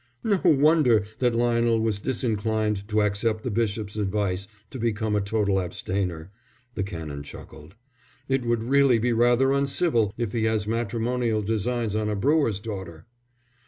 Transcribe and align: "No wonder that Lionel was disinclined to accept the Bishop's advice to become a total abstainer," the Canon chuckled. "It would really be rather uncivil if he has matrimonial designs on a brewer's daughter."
"No 0.23 0.41
wonder 0.43 1.05
that 1.19 1.35
Lionel 1.35 1.79
was 1.79 1.99
disinclined 1.99 2.87
to 2.87 3.01
accept 3.03 3.43
the 3.43 3.51
Bishop's 3.51 3.95
advice 3.97 4.47
to 4.71 4.79
become 4.79 5.15
a 5.15 5.21
total 5.21 5.61
abstainer," 5.61 6.31
the 6.73 6.81
Canon 6.81 7.21
chuckled. 7.21 7.75
"It 8.27 8.43
would 8.43 8.63
really 8.63 8.97
be 8.97 9.13
rather 9.13 9.51
uncivil 9.53 10.11
if 10.17 10.31
he 10.31 10.45
has 10.45 10.65
matrimonial 10.65 11.43
designs 11.43 11.95
on 11.95 12.09
a 12.09 12.15
brewer's 12.15 12.59
daughter." 12.61 13.05